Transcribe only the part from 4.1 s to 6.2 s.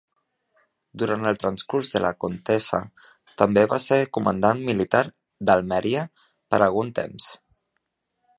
comandant militar d'Almeria